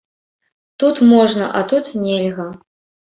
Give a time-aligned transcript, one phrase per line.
[0.79, 2.49] Тут можна, а тут нельга.